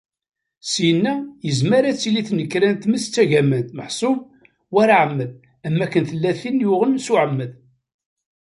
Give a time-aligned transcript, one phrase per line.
[0.71, 1.15] Syinna,
[1.47, 4.19] yezmer ad tili tnekra n tmes d tagamant, meḥsub
[4.73, 5.31] war aɛemmed,
[5.65, 7.51] am wakken tella tin yuɣen s uɛemmed.